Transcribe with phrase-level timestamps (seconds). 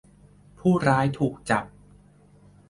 [0.59, 1.65] ผู้ร้ายถูกจับ